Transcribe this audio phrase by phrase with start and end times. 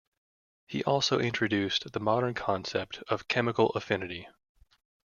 [0.65, 4.27] He also introduced the modern concept of chemical affinity.